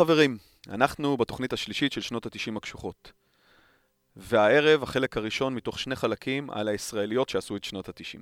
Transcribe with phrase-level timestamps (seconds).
[0.00, 0.38] חברים,
[0.68, 3.12] אנחנו בתוכנית השלישית של שנות ה-90 הקשוחות.
[4.16, 8.18] והערב החלק הראשון מתוך שני חלקים על הישראליות שעשו את שנות ה-90.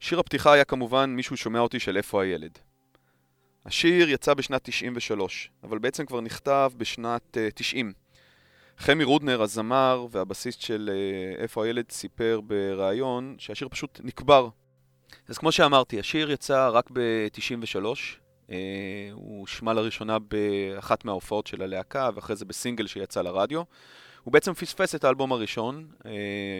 [0.00, 2.58] שיר הפתיחה היה כמובן מישהו שומע אותי של איפה הילד.
[3.66, 7.92] השיר יצא בשנת 93, אבל בעצם כבר נכתב בשנת uh, 90.
[8.78, 14.48] חמי רודנר, הזמר והבסיסט של uh, איפה הילד, סיפר בריאיון שהשיר פשוט נקבר.
[15.28, 18.25] אז כמו שאמרתי, השיר יצא רק ב-93, Uh,
[19.12, 23.62] הוא שמע לראשונה באחת מההופעות של הלהקה, ואחרי זה בסינגל שיצא לרדיו.
[24.26, 26.06] הוא בעצם פספס את האלבום הראשון, uh,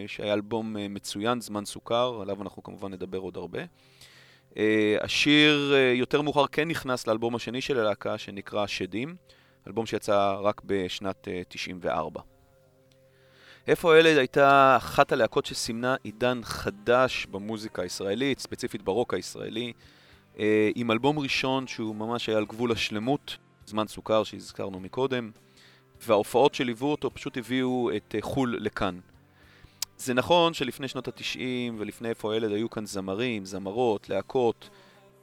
[0.06, 3.58] שהיה אלבום uh, מצוין, זמן סוכר, עליו אנחנו כמובן נדבר עוד הרבה.
[5.00, 9.16] השיר יותר מאוחר כן נכנס לאלבום השני של הלהקה, שנקרא שדים,
[9.66, 12.20] אלבום שיצא רק בשנת uh, 94.
[13.66, 19.72] איפה הילד הייתה אחת הלהקות שסימנה עידן חדש במוזיקה הישראלית, ספציפית ברוק הישראלי.
[20.38, 23.36] אה, עם אלבום ראשון שהוא ממש היה על גבול השלמות,
[23.66, 25.30] זמן סוכר שהזכרנו מקודם,
[26.06, 28.98] וההופעות שליוו אותו פשוט הביאו את אה, חו"ל לכאן.
[29.98, 34.70] זה נכון שלפני שנות התשעים ולפני איפה הילד היו כאן זמרים, זמרות, להקות,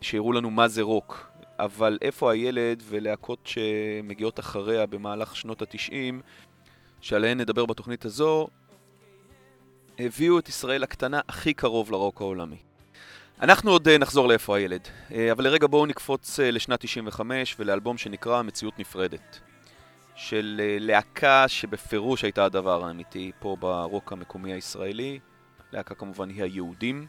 [0.01, 6.21] שהראו לנו מה זה רוק, אבל איפה הילד ולהקות שמגיעות אחריה במהלך שנות התשעים,
[7.01, 8.47] שעליהן נדבר בתוכנית הזו,
[9.99, 12.72] הביאו את ישראל הקטנה הכי קרוב לרוק העולמי.
[13.41, 17.97] אנחנו עוד אה, נחזור לאיפה הילד, אה, אבל לרגע בואו נקפוץ אה, לשנת 95 ולאלבום
[17.97, 19.39] שנקרא מציאות נפרדת.
[20.15, 25.19] של להקה שבפירוש הייתה הדבר האמיתי פה ברוק המקומי הישראלי.
[25.71, 27.07] להקה כמובן היא היהודים.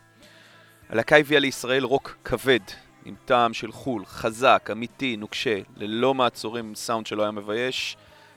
[0.89, 2.61] הלהקה הביאה לישראל רוק כבד,
[3.05, 7.97] עם טעם של חו"ל, חזק, אמיתי, נוקשה, ללא מעצורים, סאונד שלא היה מבייש,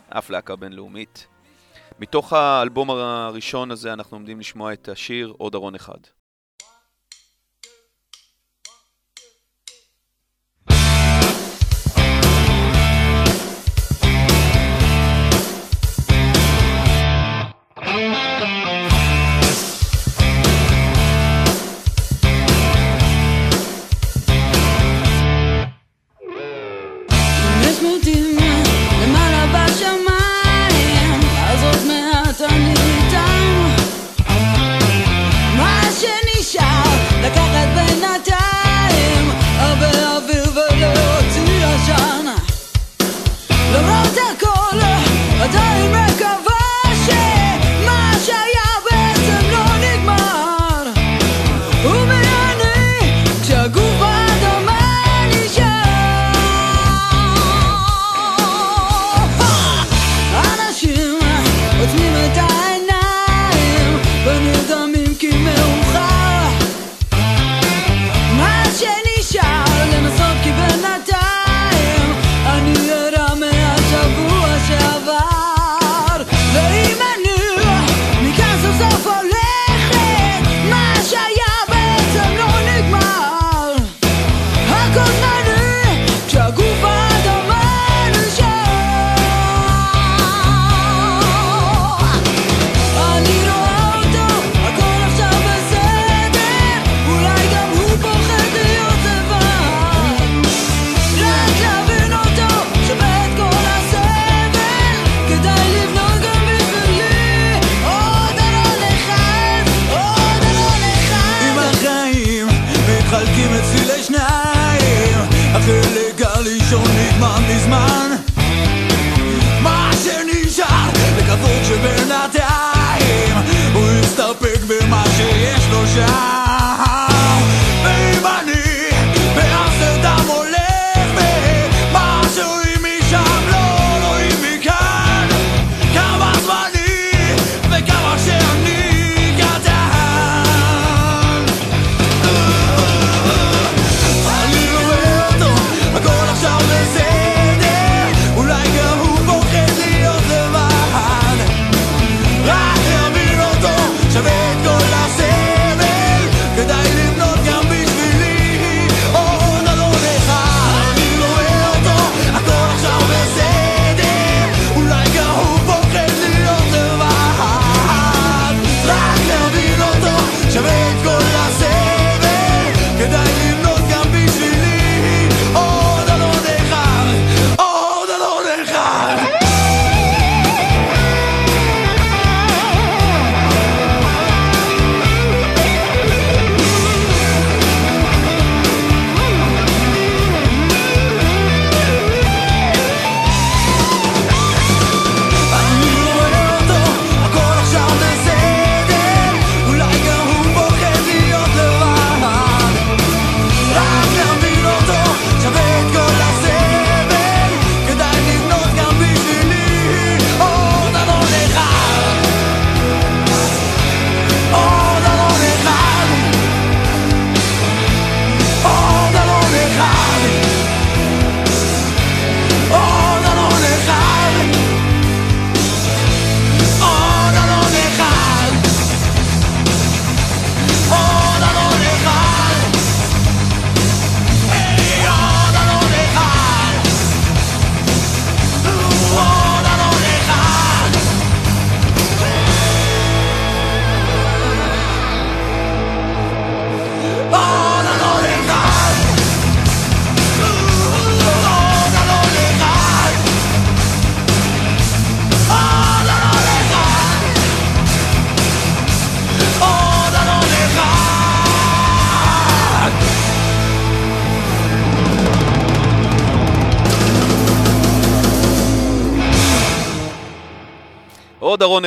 [0.10, 1.28] אף להקה בינלאומית.
[2.00, 6.17] מתוך האלבום הראשון הזה אנחנו עומדים לשמוע את השיר עוד ארון אחד.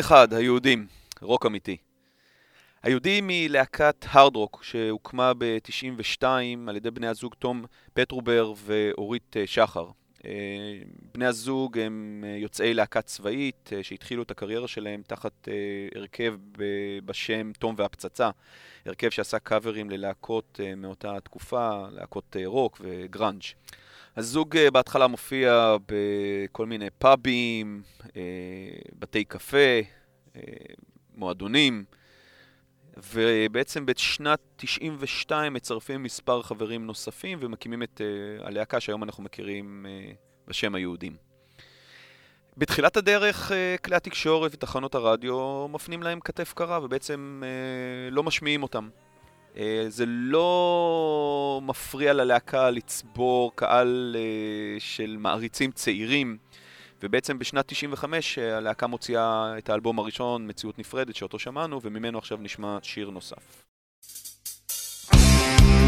[0.00, 0.86] אחד, היהודים,
[1.20, 1.76] רוק אמיתי.
[2.82, 6.24] היהודים היא להקת הארד רוק שהוקמה ב-92
[6.68, 7.64] על ידי בני הזוג תום
[7.94, 9.86] פטרובר ואורית אה, שחר.
[10.24, 10.30] אה,
[11.14, 15.48] בני הזוג הם אה, יוצאי להקה צבאית שהתחילו את הקריירה שלהם תחת
[15.94, 16.34] הרכב
[17.04, 18.30] בשם תום והפצצה,
[18.86, 23.42] הרכב שעשה קאברים ללהקות מאותה תקופה, להקות רוק וגראנג'.
[24.16, 27.82] הזוג בהתחלה מופיע בכל מיני פאבים,
[28.98, 29.80] בתי קפה,
[31.14, 31.84] מועדונים.
[33.12, 38.00] ובעצם בשנת 92 מצרפים מספר חברים נוספים ומקימים את
[38.40, 39.86] הלהקה שהיום אנחנו מכירים
[40.48, 41.16] בשם היהודים.
[42.56, 43.52] בתחילת הדרך
[43.84, 47.42] כלי התקשורת ותחנות הרדיו מפנים להם כתף קרה ובעצם
[48.10, 48.88] לא משמיעים אותם.
[49.54, 56.38] Uh, זה לא מפריע ללהקה לצבור קהל uh, של מעריצים צעירים
[57.02, 62.38] ובעצם בשנת 95 אה, הלהקה מוציאה את האלבום הראשון, מציאות נפרדת, שאותו שמענו, וממנו עכשיו
[62.40, 63.64] נשמע שיר נוסף.
[65.12, 65.79] מחפש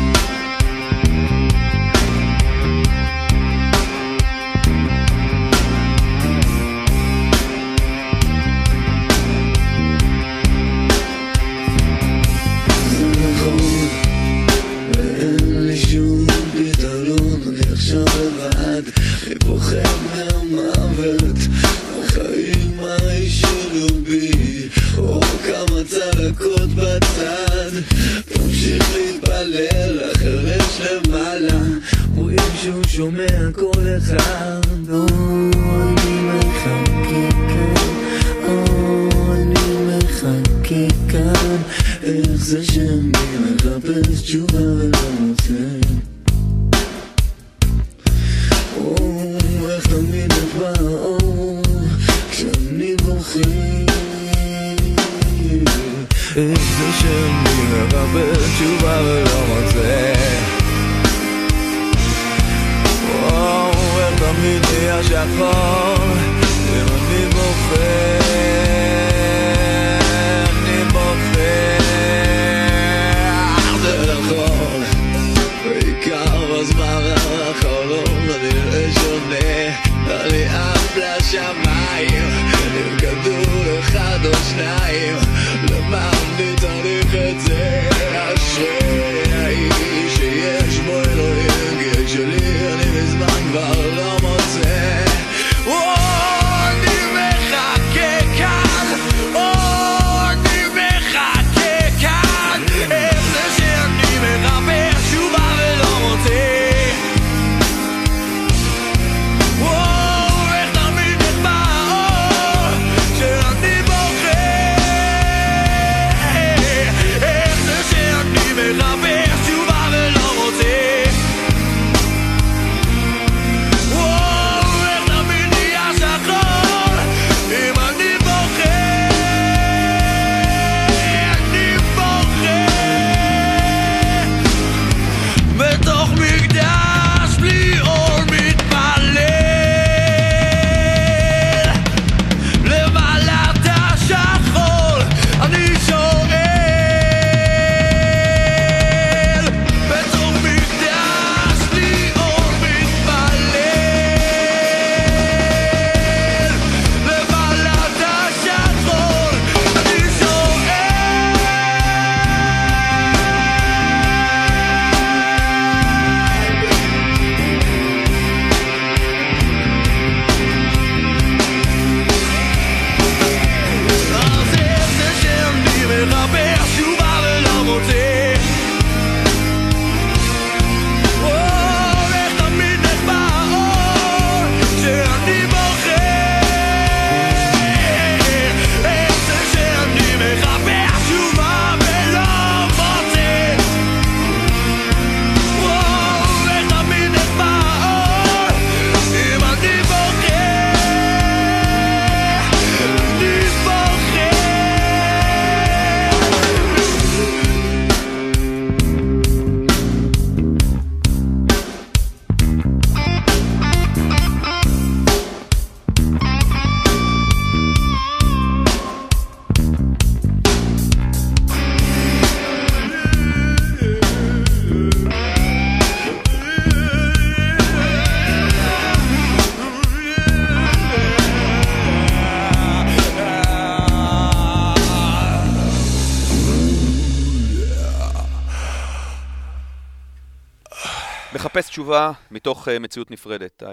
[241.93, 243.63] תשובה מתוך uh, מציאות נפרדת.
[243.63, 243.67] Uh,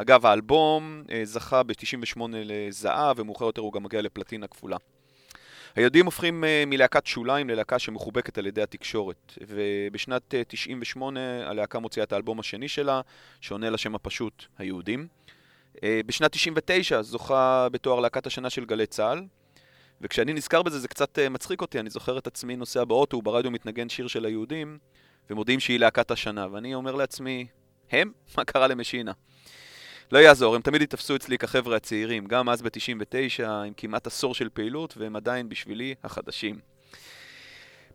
[0.00, 4.76] אגב, האלבום uh, זכה ב-98 לזהב, ומאוחר יותר הוא גם מגיע לפלטינה כפולה.
[5.76, 12.04] היהודים הופכים uh, מלהקת שוליים ללהקה שמחובקת על ידי התקשורת, ובשנת uh, 98 הלהקה מוציאה
[12.04, 13.00] את האלבום השני שלה,
[13.40, 15.06] שעונה לשם הפשוט, היהודים.
[15.76, 19.24] Uh, בשנת 99 זוכה בתואר להקת השנה של גלי צה"ל,
[20.00, 23.88] וכשאני נזכר בזה זה קצת מצחיק אותי, אני זוכר את עצמי נוסע באוטו וברדיו מתנגן
[23.88, 24.78] שיר של היהודים,
[25.30, 27.46] ומודיעים שהיא להקת השנה, ואני אומר לעצמי,
[27.90, 28.12] הם?
[28.38, 29.12] מה קרה למשינה?
[30.12, 34.48] לא יעזור, הם תמיד יתפסו אצלי כחבר'ה הצעירים, גם אז ב-99, עם כמעט עשור של
[34.52, 36.58] פעילות, והם עדיין בשבילי החדשים.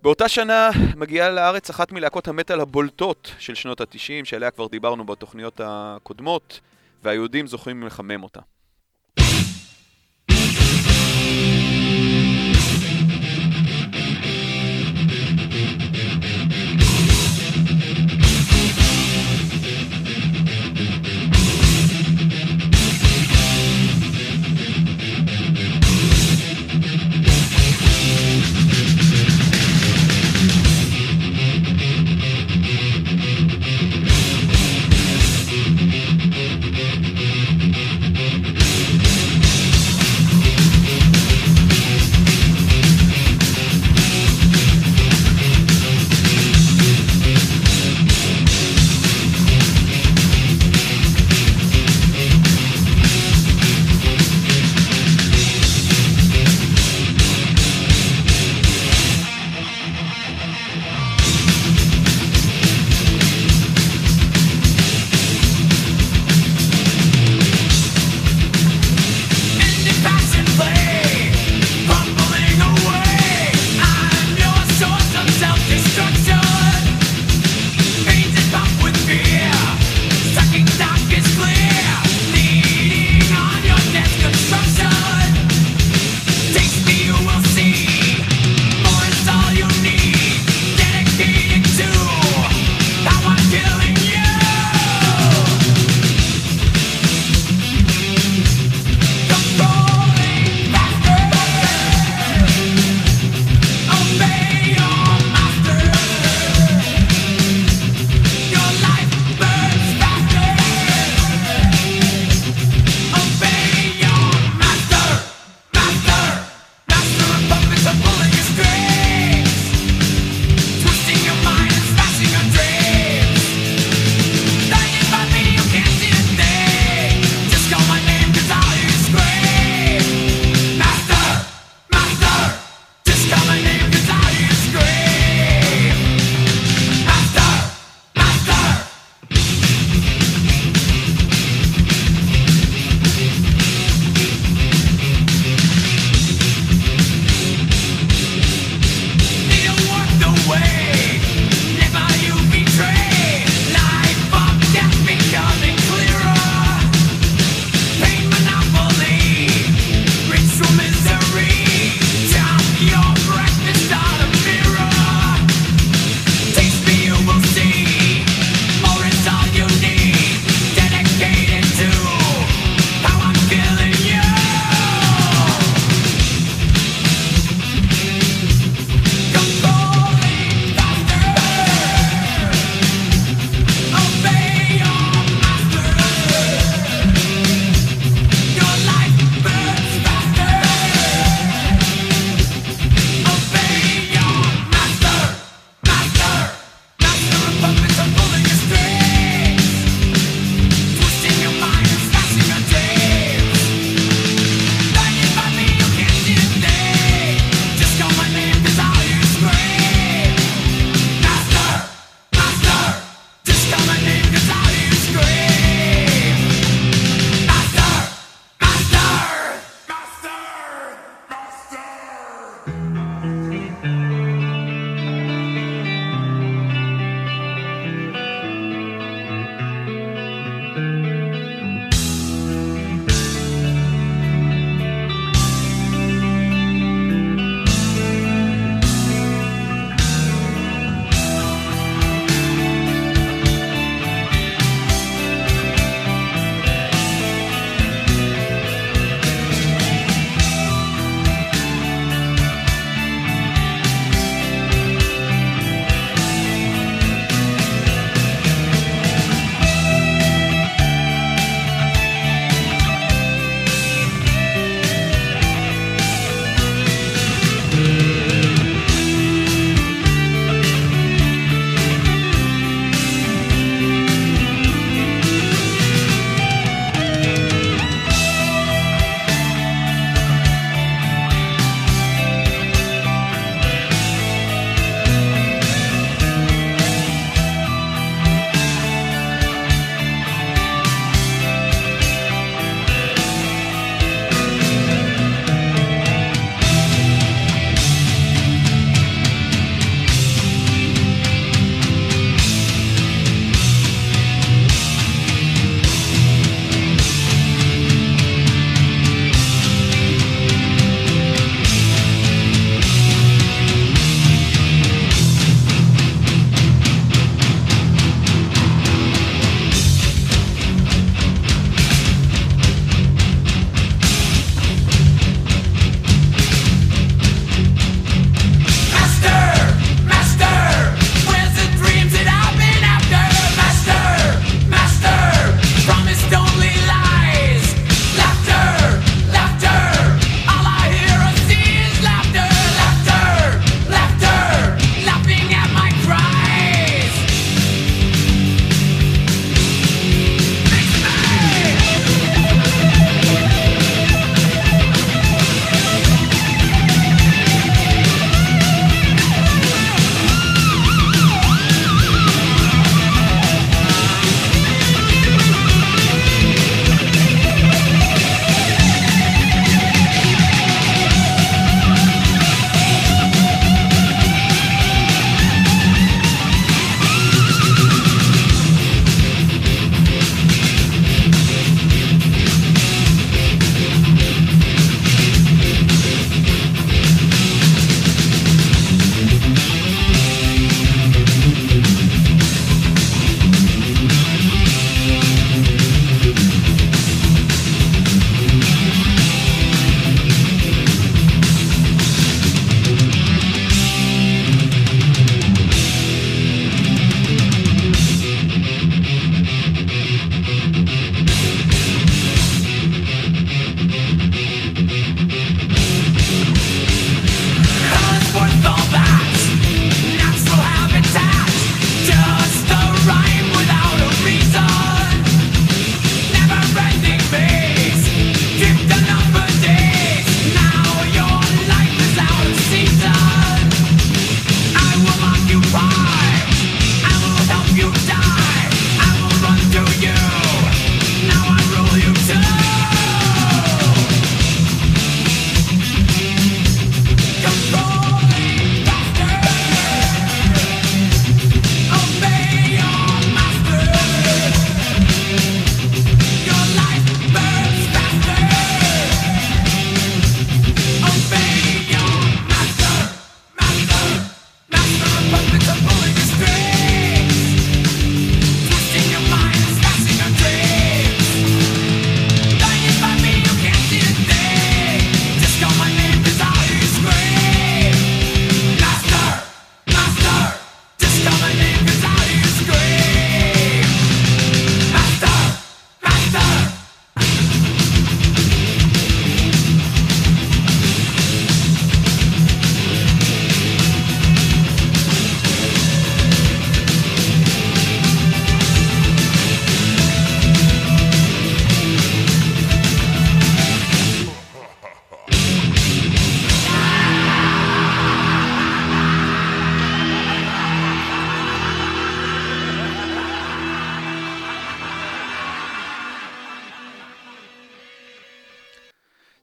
[0.02, 5.62] באותה שנה מגיעה לארץ אחת מלהקות המטאל הבולטות של שנות ה-90, שעליה כבר דיברנו בתוכניות
[5.64, 6.60] הקודמות,
[7.04, 8.40] והיהודים זוכים לחמם אותה.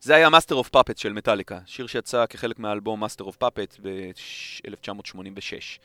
[0.04, 5.80] זה היה Master of Puppets של מטאליקה, שיר שיצא כחלק מהאלבום Master of Puppets ב-1986.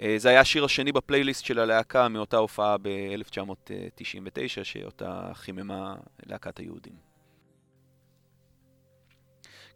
[0.00, 5.94] אה, זה היה השיר השני בפלייליסט של הלהקה מאותה הופעה ב-1999, שאותה חיממה
[6.26, 6.92] להקת היהודים.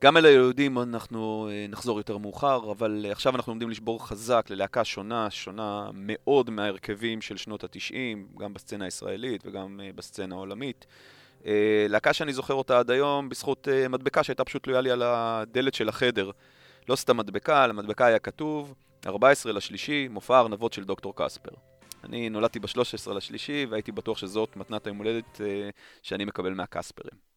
[0.02, 4.84] גם אל היהודים אנחנו אה, נחזור יותר מאוחר, אבל עכשיו אנחנו לומדים לשבור חזק ללהקה
[4.84, 10.87] שונה, שונה מאוד מההרכבים של שנות ה-90, גם בסצנה הישראלית וגם אה, בסצנה העולמית.
[11.88, 15.88] להקה שאני זוכר אותה עד היום בזכות מדבקה שהייתה פשוט תלויה לי על הדלת של
[15.88, 16.30] החדר.
[16.88, 18.74] לא סתם מדבקה, על המדבקה היה כתוב
[19.07, 21.50] 14 לשלישי, מופע ארנבות של דוקטור קספר.
[22.04, 25.70] אני נולדתי ב-13 לשלישי והייתי בטוח שזאת מתנת היום הולדת אה,
[26.02, 27.35] שאני מקבל מהקספרים.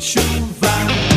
[0.00, 1.15] של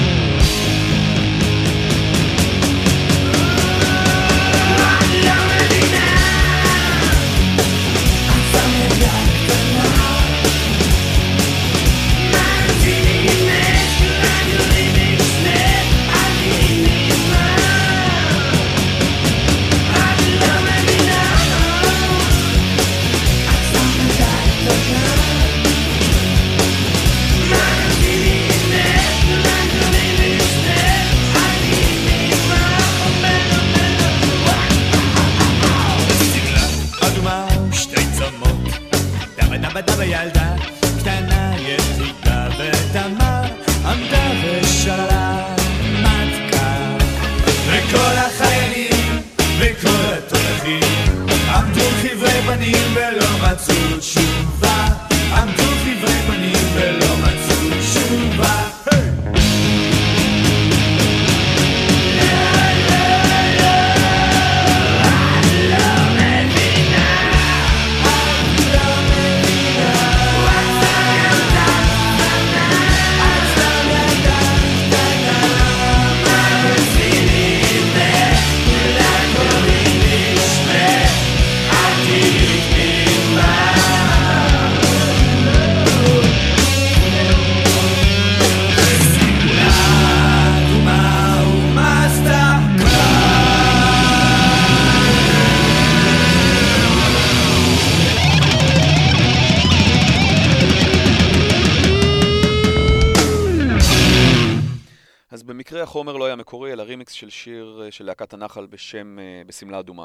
[108.21, 110.03] להקת הנחל בשם אה, בשמלה אדומה.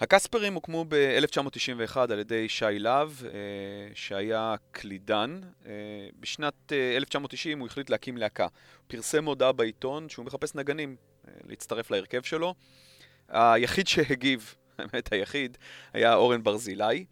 [0.00, 3.30] הקספרים הוקמו ב-1991 על ידי שי להב, אה,
[3.94, 5.40] שהיה קלידן.
[6.20, 8.44] בשנת 1990 הוא החליט להקים להקה.
[8.44, 10.96] הוא פרסם הודעה בעיתון שהוא מחפש נגנים
[11.44, 12.54] להצטרף להרכב שלו.
[13.28, 15.58] היחיד שהגיב, האמת היחיד,
[15.92, 17.04] היה אורן ברזילי,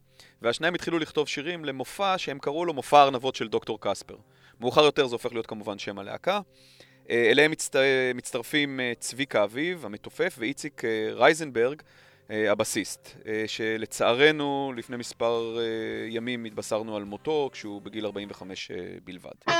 [0.42, 4.16] והשניים התחילו לכתוב שירים למופע שהם קראו לו מופע ארנבות של דוקטור קספר.
[4.60, 6.40] מאוחר יותר זה הופך להיות כמובן שם הלהקה.
[7.10, 7.76] אה, אליהם מצט...
[8.14, 11.82] מצטרפים אה, צביקה אביב, המתופף, ואיציק אה, רייזנברג,
[12.30, 13.08] הבסיסט,
[13.46, 15.58] שלצערנו לפני מספר
[16.08, 18.70] ימים התבשרנו על מותו כשהוא בגיל 45
[19.04, 19.52] בלבד.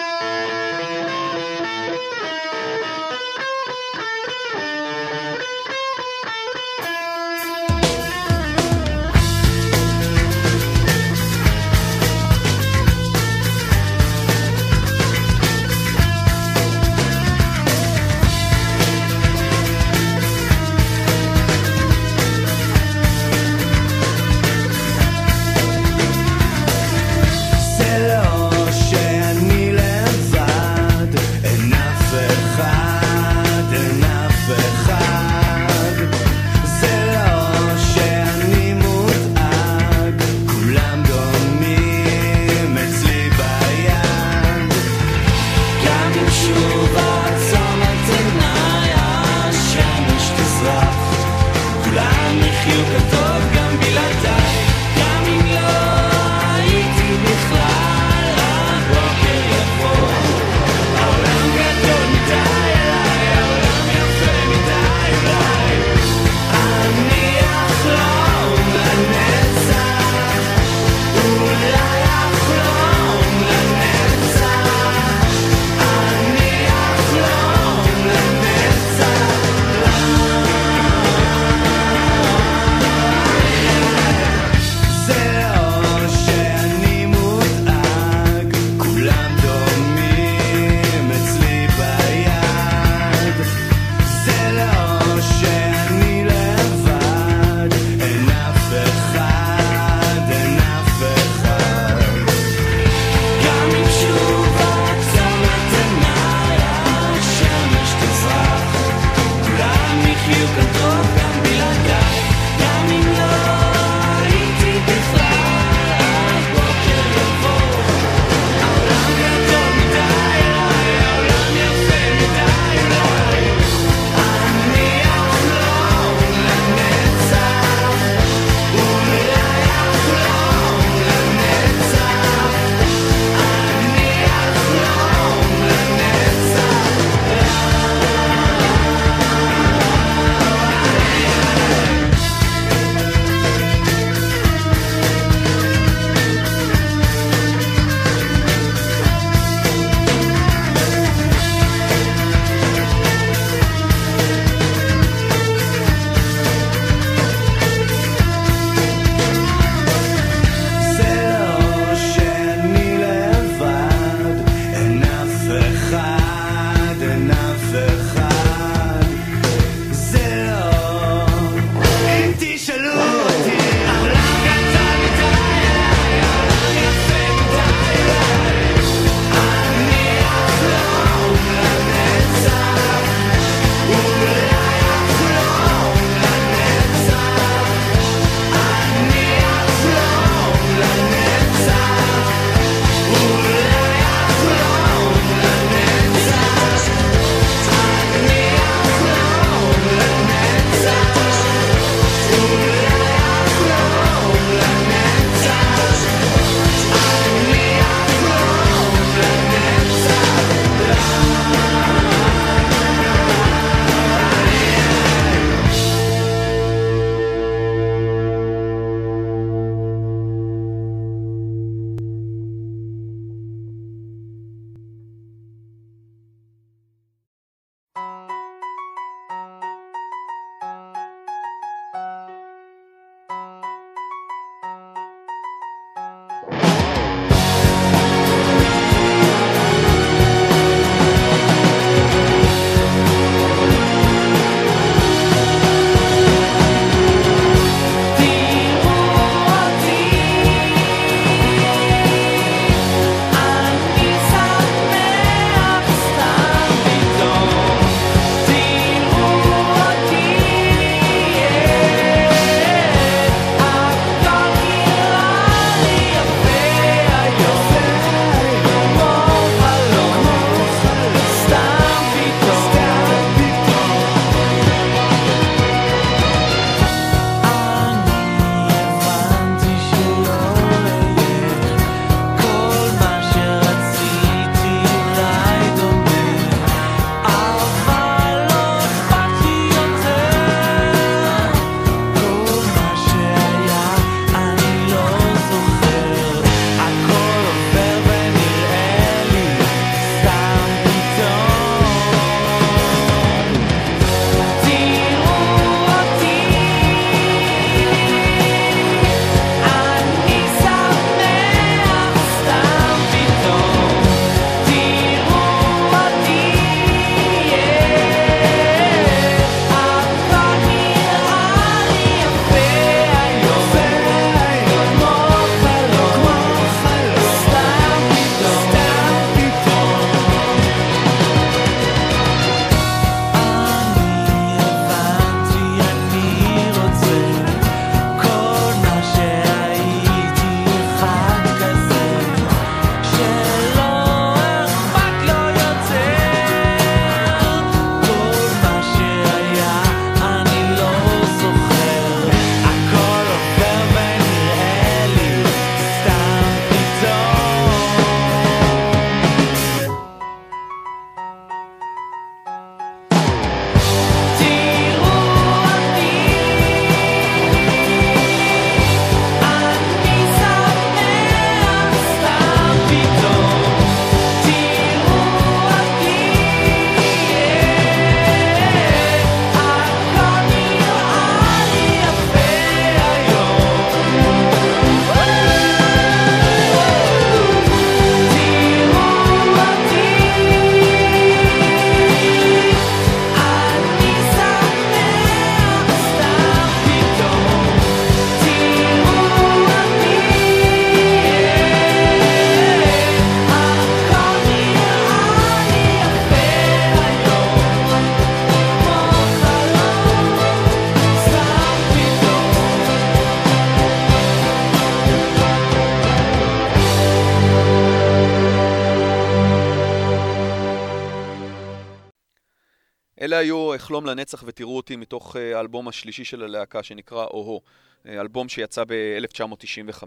[423.29, 427.61] אלה היו "אחלום לנצח ותראו אותי" מתוך האלבום השלישי של הלהקה שנקרא "או-הו",
[428.07, 430.05] אלבום שיצא ב-1995.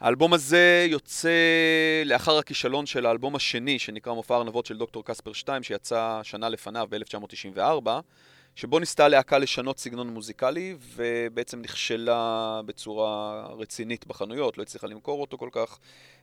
[0.00, 1.28] האלבום הזה יוצא
[2.04, 6.86] לאחר הכישלון של האלבום השני, שנקרא מופע ארנבות של דוקטור קספר 2, שיצא שנה לפניו,
[6.90, 7.88] ב-1994,
[8.56, 15.38] שבו ניסתה הלהקה לשנות סגנון מוזיקלי, ובעצם נכשלה בצורה רצינית בחנויות, לא הצליחה למכור אותו
[15.38, 15.78] כל כך.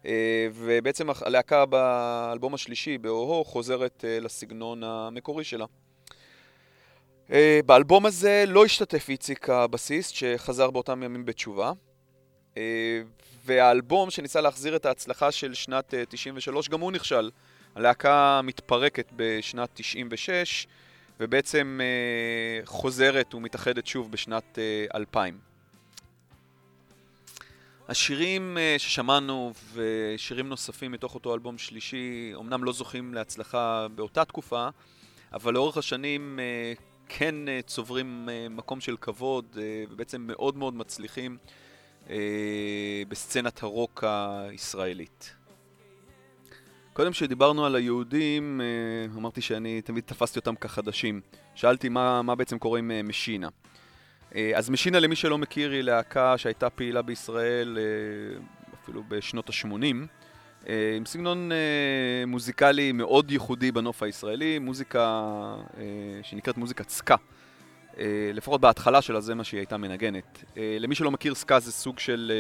[0.05, 5.65] אה, ובעצם הלהקה באלבום השלישי, באוהו, חוזרת אה, לסגנון המקורי שלה.
[7.31, 11.71] אה, באלבום הזה לא השתתף איציק הבסיסט, שחזר באותם ימים בתשובה.
[13.45, 17.29] והאלבום שניסה להחזיר את ההצלחה של שנת 93, גם הוא נכשל.
[17.75, 20.67] הלהקה מתפרקת בשנת 96,
[21.19, 25.37] ובעצם אה, חוזרת ומתאחדת שוב בשנת אה, 2000.
[27.89, 34.69] השירים אה, ששמענו ושירים נוספים מתוך אותו אלבום שלישי אמנם לא זוכים להצלחה באותה תקופה,
[35.33, 36.73] אבל לאורך השנים אה,
[37.17, 41.37] כן אה, צוברים אה, מקום של כבוד אה, ובעצם מאוד מאוד מצליחים
[43.07, 45.35] בסצנת הרוק הישראלית.
[46.93, 48.61] קודם כשדיברנו על היהודים,
[49.17, 51.21] אמרתי שאני תמיד תפסתי אותם כחדשים.
[51.55, 53.49] שאלתי מה, מה בעצם קורה עם משינה.
[54.55, 57.77] אז משינה, למי שלא מכיר, היא להקה שהייתה פעילה בישראל
[58.83, 59.95] אפילו בשנות ה-80,
[60.67, 61.51] עם סגנון
[62.27, 65.23] מוזיקלי מאוד ייחודי בנוף הישראלי, מוזיקה
[66.23, 67.15] שנקראת מוזיקת סקה.
[68.33, 70.43] לפחות בהתחלה שלה זה מה שהיא הייתה מנגנת.
[70.79, 72.31] למי שלא מכיר, סקה זה סוג של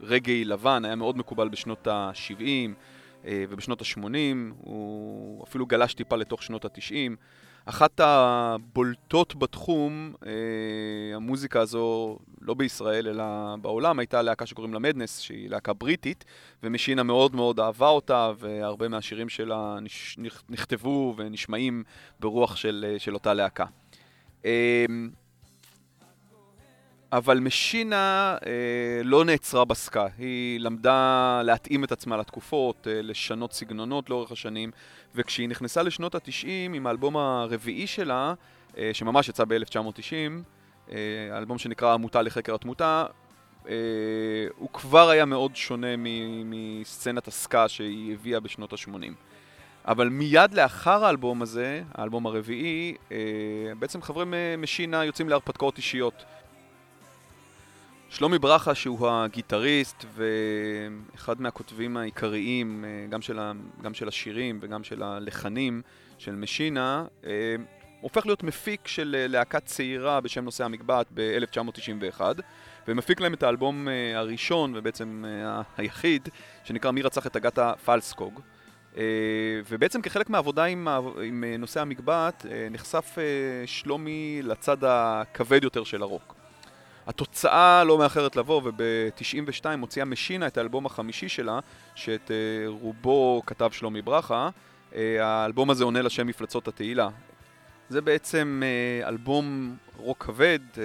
[0.00, 2.74] רגעי לבן, היה מאוד מקובל בשנות ה-70.
[3.26, 7.16] אה, ובשנות ה-80, הוא אפילו גלש טיפה לתוך שנות ה-90.
[7.66, 13.24] אחת הבולטות בתחום, אה, המוזיקה הזו, לא בישראל אלא
[13.60, 16.24] בעולם, הייתה להקה שקוראים לה מדנס, שהיא להקה בריטית,
[16.62, 19.78] ומשינה מאוד מאוד אהבה אותה, והרבה מהשירים שלה
[20.48, 21.84] נכתבו ונשמעים
[22.20, 23.64] ברוח של, אה, של אותה להקה.
[27.16, 34.10] אבל משינה אה, לא נעצרה בסקה, היא למדה להתאים את עצמה לתקופות, אה, לשנות סגנונות
[34.10, 34.70] לאורך השנים,
[35.14, 38.34] וכשהיא נכנסה לשנות ה-90 עם האלבום הרביעי שלה,
[38.78, 40.12] אה, שממש יצא ב-1990,
[40.92, 40.96] אה,
[41.32, 43.06] האלבום שנקרא עמותה לחקר התמותה,
[43.68, 43.74] אה,
[44.56, 45.94] הוא כבר היה מאוד שונה
[46.44, 49.12] מסצנת הסקה שהיא הביאה בשנות ה-80.
[49.88, 53.16] אבל מיד לאחר האלבום הזה, האלבום הרביעי, אה,
[53.78, 54.24] בעצם חברי
[54.58, 56.24] משינה יוצאים להרפתקאות אישיות.
[58.14, 63.52] שלומי ברכה שהוא הגיטריסט ואחד מהכותבים העיקריים אה, גם של, ה,
[63.82, 65.82] גם של השירים וגם של הלחנים
[66.18, 67.30] של משינה אה,
[68.00, 72.20] הופך להיות מפיק של אה, להקת צעירה בשם נושא המקבעת ב-1991
[72.88, 75.24] ומפיק להם את האלבום הראשון ובעצם
[75.76, 76.28] היחיד
[76.64, 78.40] שנקרא מי רצח את אגתה פלסקוג
[79.68, 80.88] ובעצם כחלק מהעבודה עם,
[81.22, 83.16] עם נושא המקבעת נחשף
[83.66, 86.43] שלומי לצד הכבד יותר של הרוק
[87.06, 91.58] התוצאה לא מאחרת לבוא, וב-92 הוציאה משינה את האלבום החמישי שלה,
[91.94, 94.48] שאת uh, רובו כתב שלומי ברכה.
[94.92, 97.08] Uh, האלבום הזה עונה לשם מפלצות התהילה.
[97.88, 100.78] זה בעצם uh, אלבום רוק כבד, uh,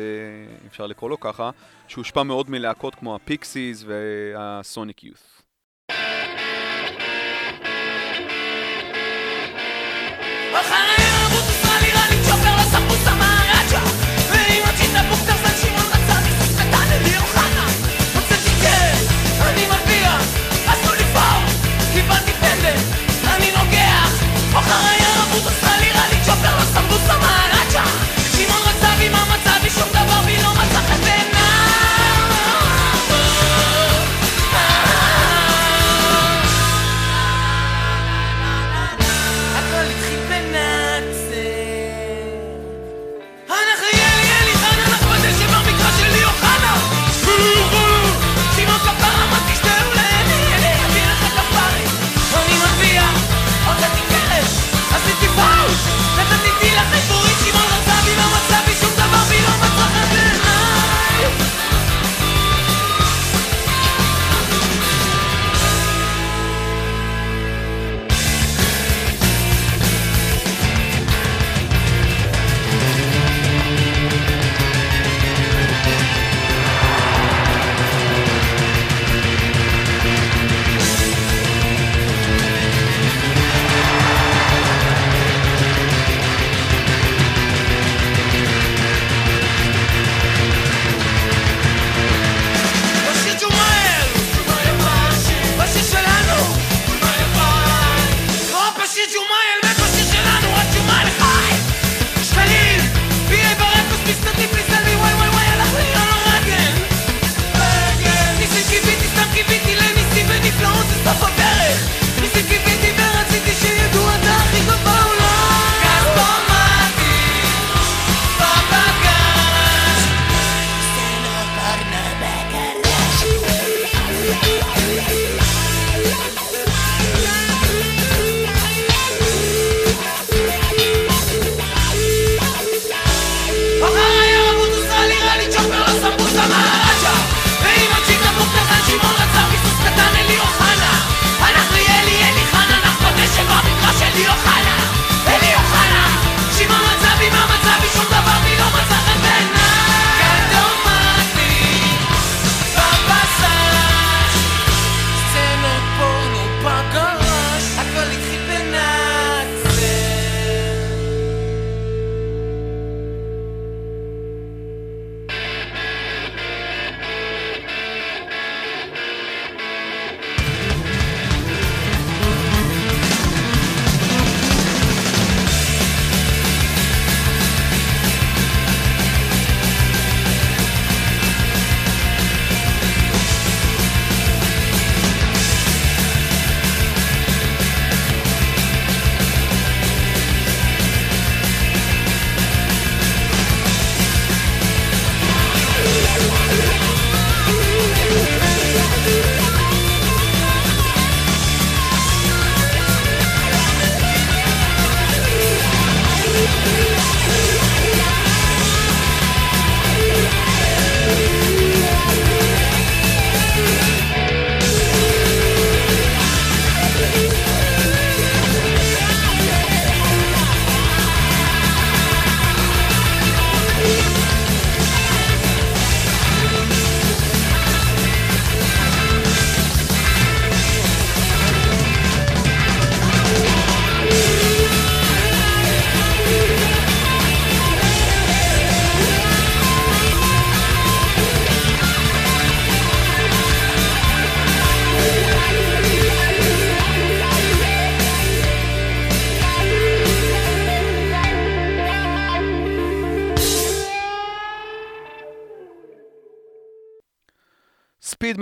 [0.67, 1.49] אפשר לקרוא לו ככה,
[1.87, 5.41] שהושפע מאוד מלהקות כמו הפיקסיס והסוניק יוס.
[10.53, 10.88] בחיים!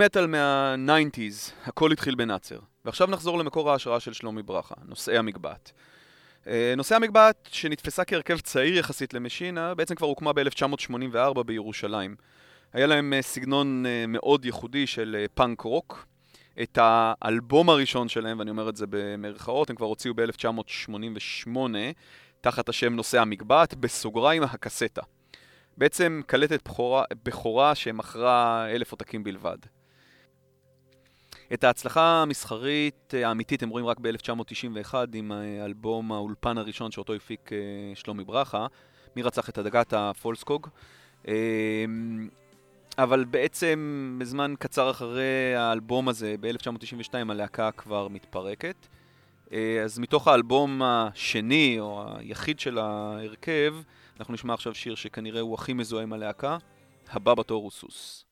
[0.08, 2.58] מטאל מה-90's, הכל התחיל בנאצר.
[2.84, 5.72] ועכשיו נחזור למקור ההשראה של שלומי ברכה, נושאי המגבעת.
[6.46, 12.16] אה, נושאי המגבעת, שנתפסה כהרכב צעיר יחסית למשינה, בעצם כבר הוקמה ב-1984 בירושלים.
[12.72, 16.06] היה להם אה, סגנון אה, מאוד ייחודי של פאנק רוק.
[16.62, 21.50] את האלבום הראשון שלהם, ואני אומר את זה במרכאות, הם כבר הוציאו ב-1988,
[22.40, 25.02] תחת השם נושא המגבעת, בסוגריים הקסטה.
[25.76, 26.68] בעצם קלטת
[27.24, 29.58] בכורה שמכרה אלף עותקים בלבד.
[31.52, 37.58] את ההצלחה המסחרית האמיתית הם רואים רק ב-1991 עם האלבום האולפן הראשון שאותו הפיק אה,
[37.94, 38.66] שלומי ברכה,
[39.16, 40.68] מי רצח את הדגת הפולסקוג.
[41.28, 41.34] אה,
[42.98, 48.86] אבל בעצם בזמן קצר אחרי האלבום הזה, ב-1992 הלהקה כבר מתפרקת.
[49.52, 53.74] אה, אז מתוך האלבום השני, או היחיד של ההרכב,
[54.20, 56.58] אנחנו נשמע עכשיו שיר שכנראה הוא הכי מזוהה עם הלהקה,
[57.10, 58.27] הבא בתור הוא סוס.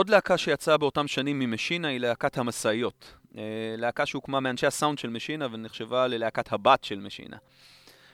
[0.00, 3.14] עוד להקה שיצאה באותם שנים ממשינה היא להקת המשאיות.
[3.78, 7.36] להקה שהוקמה מאנשי הסאונד של משינה ונחשבה ללהקת הבת של משינה.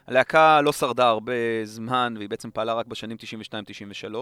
[0.06, 1.32] הלהקה לא שרדה הרבה
[1.64, 3.16] זמן, והיא בעצם פעלה רק בשנים
[4.12, 4.16] 92-93.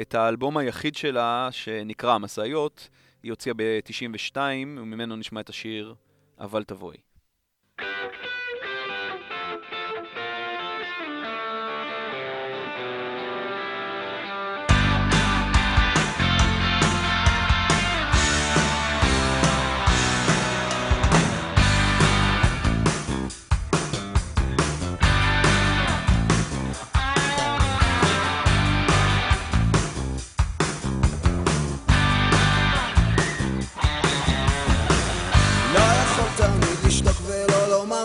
[0.00, 2.88] את האלבום היחיד שלה, שנקרא משאיות,
[3.22, 4.36] היא הוציאה ב-92,
[4.76, 5.94] וממנו נשמע את השיר
[6.40, 6.96] "אבל תבואי".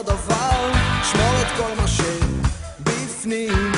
[0.07, 0.71] דבר,
[1.03, 3.71] שמור את כל מה שבפנים.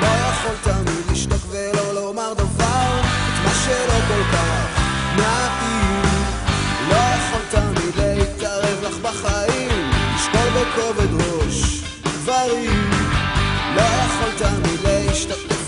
[0.00, 4.80] לא יכול תמיד לשתוק ולא לומר דבר, את מה שלא כל כך
[5.16, 6.02] נעים.
[6.88, 12.90] לא יכול תמיד להתערב לך בחיים, לשקול בכובד ראש דברים.
[13.76, 15.59] לא יכול תמיד להשתתף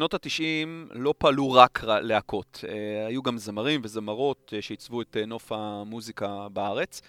[0.00, 5.26] בשנות התשעים לא פעלו רק להקות, אה, היו גם זמרים וזמרות אה, שעיצבו את אה,
[5.26, 7.02] נוף המוזיקה בארץ.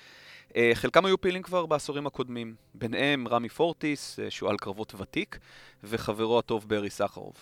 [0.74, 5.39] חלקם היו פעילים כבר בעשורים הקודמים, ביניהם רמי פורטיס, שועל קרבות ותיק,
[5.84, 7.34] וחברו הטוב ברי סחרוב.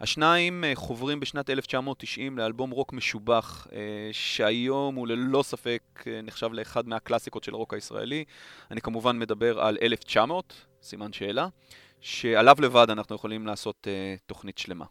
[0.00, 3.66] השניים חוברים בשנת 1990 לאלבום רוק משובח,
[4.12, 8.24] שהיום הוא ללא ספק נחשב לאחד מהקלאסיקות של הרוק הישראלי.
[8.70, 11.48] אני כמובן מדבר על 1900, סימן שאלה.
[12.04, 14.84] שעליו לבד אנחנו יכולים לעשות uh, תוכנית שלמה.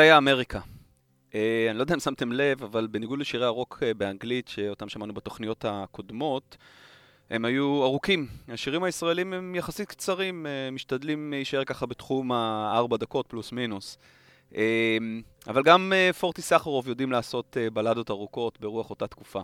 [0.00, 0.60] זה היה אמריקה.
[1.34, 5.14] אה, אני לא יודע אם שמתם לב, אבל בניגוד לשירי הרוק אה, באנגלית, שאותם שמענו
[5.14, 6.56] בתוכניות הקודמות,
[7.30, 8.26] הם היו ארוכים.
[8.48, 13.98] השירים הישראלים הם יחסית קצרים, אה, משתדלים להישאר ככה בתחום הארבע דקות פלוס מינוס.
[15.46, 19.40] אבל גם פורטי סחרוב יודעים לעשות בלדות ארוכות ברוח אותה תקופה.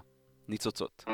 [0.48, 1.04] ניצוצות.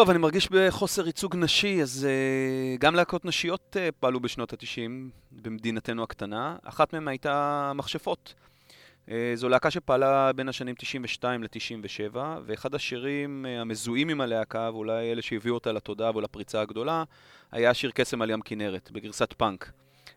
[0.00, 4.90] טוב, אני מרגיש בחוסר ייצוג נשי, אז uh, גם להקות נשיות uh, פעלו בשנות ה-90
[5.32, 6.56] במדינתנו הקטנה.
[6.64, 8.34] אחת מהן הייתה מכשפות.
[9.06, 15.12] Uh, זו להקה שפעלה בין השנים 92 ל-97, ואחד השירים uh, המזוהים עם הלהקה, ואולי
[15.12, 17.04] אלה שהביאו אותה לתודעה ולפריצה הגדולה,
[17.52, 19.72] היה שיר קסם על ים כנרת, בגרסת פאנק.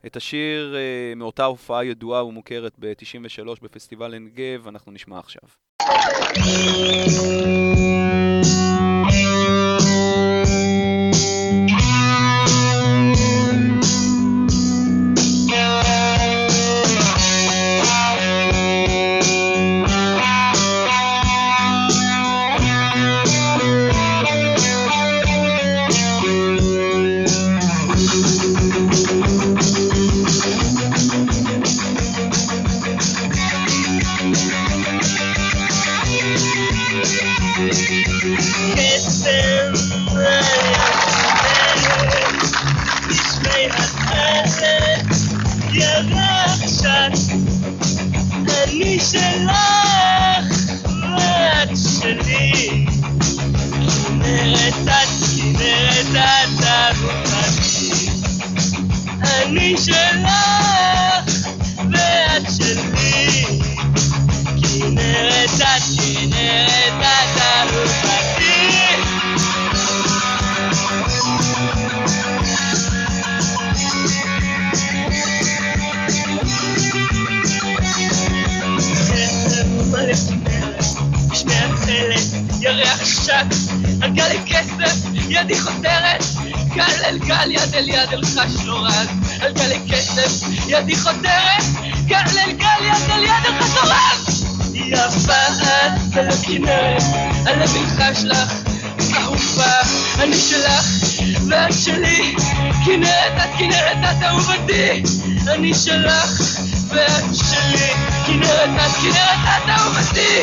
[0.05, 5.49] את השיר uh, מאותה הופעה ידועה ומוכרת ב-93 בפסטיבל עין גב, אנחנו נשמע עכשיו.
[85.29, 86.23] ידי חותרת,
[86.75, 89.07] גל אל גל, יד אל יד, אל חש נורז,
[89.41, 91.63] על גלי כסף, ידי חותרת,
[92.05, 94.45] גל אל גל, יד אל יד, אל חש נורז!
[94.75, 97.03] יפה את על הכנרת,
[97.45, 98.53] הלב ילחש לך,
[99.17, 99.81] אהובה,
[100.19, 100.85] אני שלך,
[101.49, 102.35] ואת שלי,
[102.85, 105.03] כנרת, את כנרת, את אהובתי,
[105.47, 106.41] אני שלך,
[106.87, 107.93] ואת שלי,
[108.25, 110.41] כנרת, את כנרת, את אהובתי,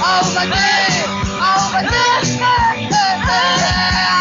[0.00, 2.22] אהובתי, Over there,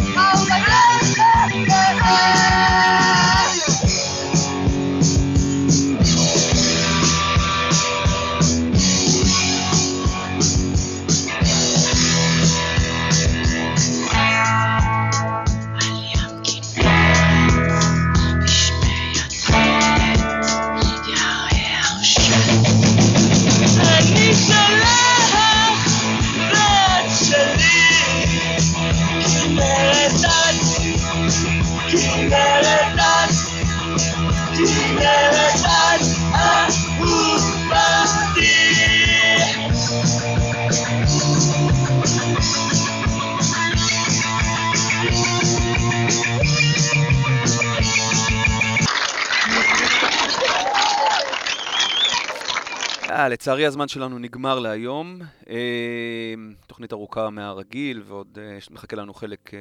[53.40, 55.22] לצערי הזמן שלנו נגמר להיום.
[55.50, 56.34] אה,
[56.68, 59.60] תוכנית ארוכה מהרגיל, ועוד אה, מחכה לנו חלק אה,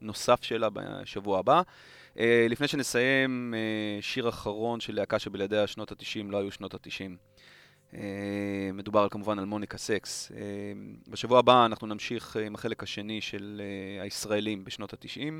[0.00, 1.62] נוסף שלה בשבוע הבא.
[2.48, 3.54] לפני שנסיים,
[4.00, 7.96] שיר אחרון של להקה שבלעדיה שנות ה-90 לא היו שנות ה-90.
[8.72, 10.32] מדובר כמובן על מוניקה סקס.
[11.08, 13.62] בשבוע הבא אנחנו נמשיך עם החלק השני של
[14.00, 15.32] הישראלים בשנות ה-90,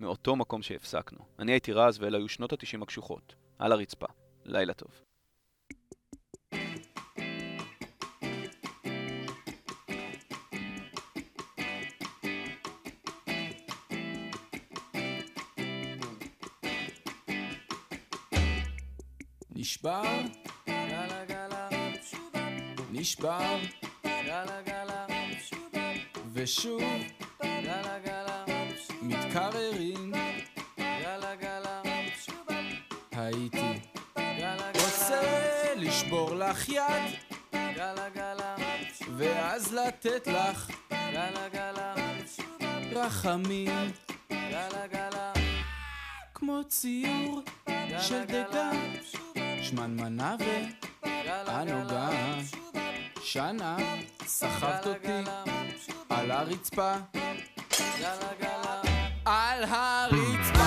[0.00, 1.18] מאותו מקום שהפסקנו.
[1.38, 3.34] אני הייתי רז ואלה היו שנות ה-90 הקשוחות.
[3.58, 4.06] על הרצפה.
[4.44, 5.11] לילה טוב.
[19.62, 20.02] נשבר,
[20.66, 21.68] גלה גלה,
[22.92, 23.58] נשבר,
[24.04, 25.06] גלה גלה,
[26.32, 26.82] ושוב,
[27.42, 28.44] גלה גלה,
[29.02, 30.12] מתקררים,
[30.78, 31.82] גלה גלה,
[33.12, 33.80] הייתי,
[34.74, 35.22] רוצה
[35.76, 36.82] לשבור לך יד,
[37.52, 38.56] גלה גלה,
[39.16, 41.94] ואז לתת לך, גלה גלה,
[42.92, 43.92] רחמים,
[44.30, 45.32] גלה גלה,
[46.34, 47.42] כמו ציור
[48.00, 48.92] של דגן.
[49.62, 50.36] שמנמנה
[51.46, 52.08] וענוגה
[53.22, 53.76] שנה
[54.26, 55.30] סחבת אותי
[56.10, 56.94] על הרצפה.
[59.24, 60.61] על הרצפה